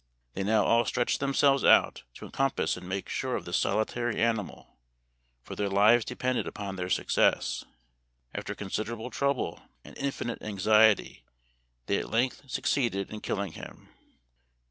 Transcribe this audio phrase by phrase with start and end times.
[0.33, 4.79] They now all stretched themselves out to encompass and make sure of this solitary animal,
[5.43, 7.63] for their lives depended upon their success.
[8.33, 11.23] After considerable trouble and infinite anxiety
[11.85, 13.89] they at length succeeded in killing him.